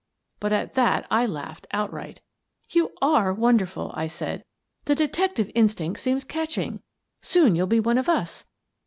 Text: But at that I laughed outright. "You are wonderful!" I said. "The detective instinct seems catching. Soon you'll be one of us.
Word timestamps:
But 0.39 0.51
at 0.51 0.73
that 0.73 1.05
I 1.11 1.27
laughed 1.27 1.67
outright. 1.71 2.21
"You 2.71 2.89
are 3.03 3.31
wonderful!" 3.31 3.91
I 3.93 4.07
said. 4.07 4.43
"The 4.85 4.95
detective 4.95 5.51
instinct 5.53 5.99
seems 5.99 6.23
catching. 6.23 6.81
Soon 7.21 7.55
you'll 7.55 7.67
be 7.67 7.79
one 7.79 7.99
of 7.99 8.09
us. 8.09 8.47